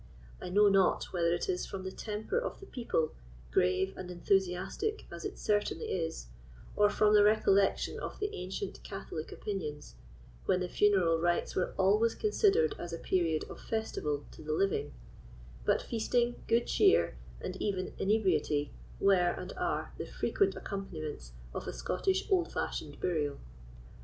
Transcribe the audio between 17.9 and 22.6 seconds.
inebriety, were, and are, the frequent accompaniments of a Scottish old